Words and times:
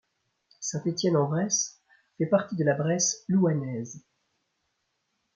Saint-Étienne-en-Bresse 0.61 1.79
fait 2.17 2.25
partie 2.25 2.55
de 2.55 2.63
la 2.63 2.73
Bresse 2.73 3.23
louhannaise. 3.27 4.03